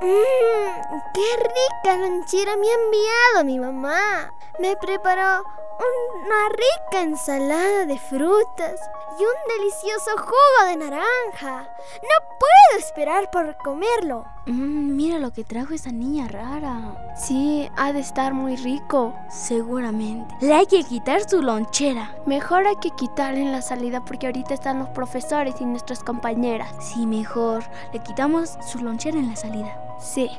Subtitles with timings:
[0.00, 4.32] Mmm, qué rica lonchera me ha enviado mi mamá.
[4.58, 5.44] Me preparó
[5.78, 8.80] una rica ensalada de frutas
[9.18, 11.62] y un delicioso jugo de naranja.
[12.02, 14.24] No puedo esperar por comerlo.
[14.46, 17.14] Mmm, mira lo que trajo esa niña rara.
[17.16, 19.14] Sí, ha de estar muy rico.
[19.30, 20.34] Seguramente.
[20.40, 22.14] Le hay que quitar su lonchera.
[22.26, 26.74] Mejor hay que quitarle en la salida porque ahorita están los profesores y nuestras compañeras.
[26.80, 27.64] Sí, mejor.
[27.92, 29.80] Le quitamos su lonchera en la salida.
[29.98, 30.30] Sí.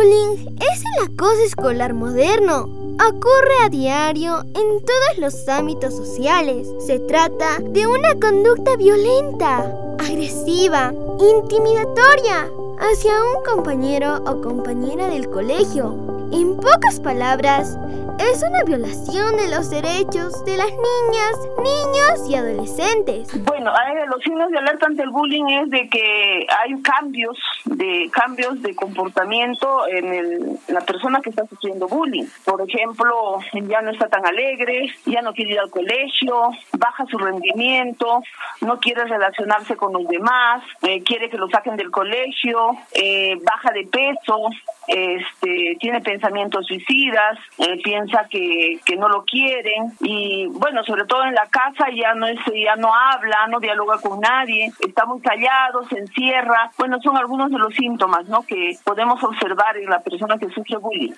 [0.00, 2.68] Bullying es el acoso escolar moderno.
[3.06, 6.68] Ocurre a diario en todos los ámbitos sociales.
[6.86, 16.09] Se trata de una conducta violenta, agresiva, intimidatoria hacia un compañero o compañera del colegio.
[16.32, 17.76] En pocas palabras,
[18.20, 23.44] es una violación de los derechos de las niñas, niños y adolescentes.
[23.44, 23.72] Bueno,
[24.06, 28.74] los signos de alerta ante el bullying es de que hay cambios de cambios de
[28.74, 32.26] comportamiento en la persona que está sufriendo bullying.
[32.44, 37.18] Por ejemplo, ya no está tan alegre, ya no quiere ir al colegio, baja su
[37.18, 38.22] rendimiento,
[38.60, 43.72] no quiere relacionarse con los demás, eh, quiere que lo saquen del colegio, eh, baja
[43.72, 44.50] de peso,
[44.86, 46.19] este, tiene pensamientos
[46.62, 51.86] suicidas, eh, piensa que, que no lo quieren y bueno, sobre todo en la casa
[51.94, 56.72] ya no es, ya no habla, no dialoga con nadie, está muy callado, se encierra.
[56.78, 58.42] Bueno, son algunos de los síntomas, ¿no?
[58.42, 61.12] Que podemos observar en la persona que sufre bullying.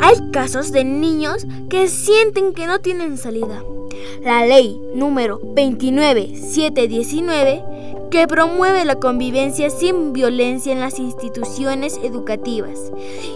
[0.00, 3.62] Hay casos de niños que sienten que no tienen salida.
[4.22, 7.62] La ley número 29719
[8.16, 12.90] que promueve la convivencia sin violencia en las instituciones educativas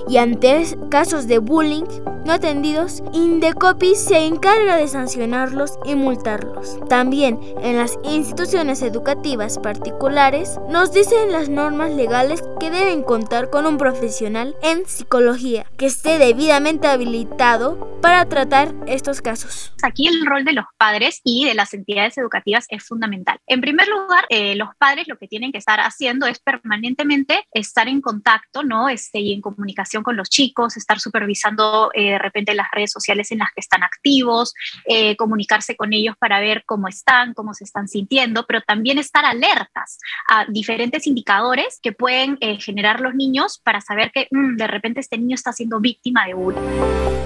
[0.08, 1.84] y ante casos de bullying
[2.24, 6.78] no atendidos, Indecopi se encarga de sancionarlos y multarlos.
[6.88, 13.66] También en las instituciones educativas particulares nos dicen las normas legales que deben contar con
[13.66, 19.72] un profesional en psicología que esté debidamente habilitado para tratar estos casos.
[19.82, 23.38] Aquí el rol de los padres y de las entidades educativas es fundamental.
[23.46, 27.88] En primer lugar, eh, los padres lo que tienen que estar haciendo es permanentemente estar
[27.88, 28.88] en contacto, ¿no?
[28.88, 33.30] Este, y en comunicación con los chicos, estar supervisando eh, de repente las redes sociales
[33.30, 34.54] en las que están activos,
[34.86, 39.24] eh, comunicarse con ellos para ver cómo están, cómo se están sintiendo, pero también estar
[39.24, 39.98] alertas
[40.28, 45.18] a diferentes indicadores que pueden generar los niños para saber que mm, de repente este
[45.18, 46.60] niño está siendo víctima de bullying.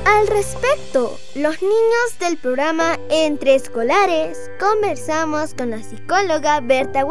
[0.07, 7.05] Al respecto, los niños del programa Entre Escolares conversamos con la psicóloga Berta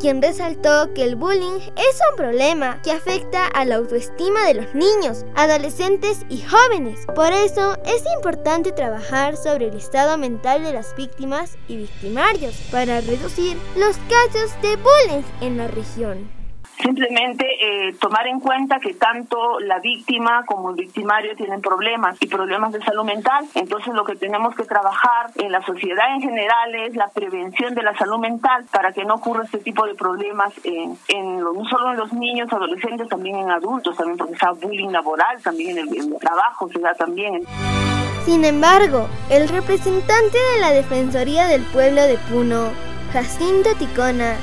[0.00, 4.74] Quien resaltó que el bullying es un problema que afecta a la autoestima de los
[4.74, 7.06] niños, adolescentes y jóvenes.
[7.14, 13.00] Por eso es importante trabajar sobre el estado mental de las víctimas y victimarios para
[13.02, 16.41] reducir los casos de bullying en la región.
[16.82, 22.26] Simplemente eh, tomar en cuenta que tanto la víctima como el victimario tienen problemas y
[22.26, 23.46] problemas de salud mental.
[23.54, 27.82] Entonces lo que tenemos que trabajar en la sociedad en general es la prevención de
[27.84, 30.98] la salud mental para que no ocurra este tipo de problemas en,
[31.38, 35.78] no solo en los niños, adolescentes, también en adultos, también porque está bullying laboral, también
[35.78, 37.44] en el, en el trabajo se da también.
[38.24, 42.70] Sin embargo, el representante de la Defensoría del Pueblo de Puno,
[43.12, 44.36] Jacinto Ticona,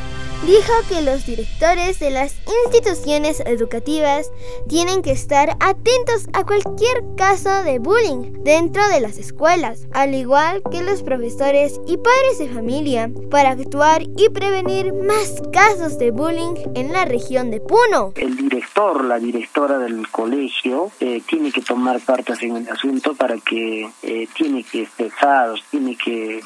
[0.45, 2.35] dijo que los directores de las
[2.65, 4.31] instituciones educativas
[4.67, 10.61] tienen que estar atentos a cualquier caso de bullying dentro de las escuelas, al igual
[10.71, 16.55] que los profesores y padres de familia, para actuar y prevenir más casos de bullying
[16.75, 18.13] en la región de Puno.
[18.15, 23.37] El director, la directora del colegio, eh, tiene que tomar partes en el asunto para
[23.37, 26.41] que eh, tiene que expresar, tiene que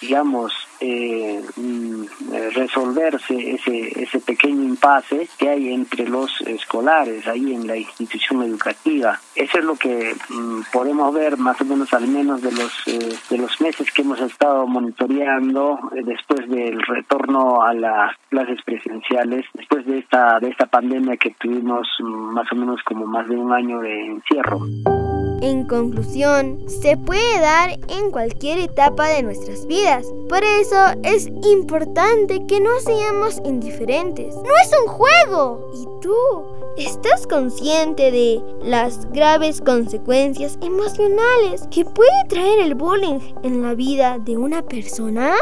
[0.00, 2.04] digamos, eh, mm,
[2.54, 9.20] resolverse ese, ese pequeño impasse que hay entre los escolares ahí en la institución educativa.
[9.34, 13.16] Eso es lo que mm, podemos ver más o menos al menos de los, eh,
[13.30, 19.44] de los meses que hemos estado monitoreando eh, después del retorno a las clases presenciales,
[19.54, 23.36] después de esta, de esta pandemia que tuvimos mm, más o menos como más de
[23.36, 24.60] un año de encierro.
[25.42, 30.06] En conclusión, se puede dar en cualquier etapa de nuestras vidas.
[30.28, 34.34] Por eso es importante que no seamos indiferentes.
[34.34, 35.70] No es un juego.
[35.74, 36.14] ¿Y tú?
[36.78, 44.18] ¿Estás consciente de las graves consecuencias emocionales que puede traer el bullying en la vida
[44.18, 45.34] de una persona?